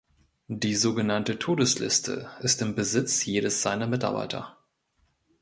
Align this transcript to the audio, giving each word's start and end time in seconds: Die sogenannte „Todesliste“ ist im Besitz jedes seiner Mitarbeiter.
Die 0.47 0.73
sogenannte 0.73 1.37
„Todesliste“ 1.37 2.31
ist 2.41 2.59
im 2.63 2.73
Besitz 2.73 3.23
jedes 3.23 3.61
seiner 3.61 3.85
Mitarbeiter. 3.85 4.57